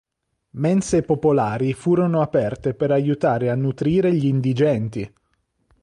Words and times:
Mense 0.53 1.03
popolari 1.03 1.73
furono 1.75 2.21
aperte 2.23 2.73
per 2.73 2.89
aiutare 2.89 3.51
a 3.51 3.55
nutrire 3.55 4.11
gli 4.11 4.25
indigenti. 4.25 5.13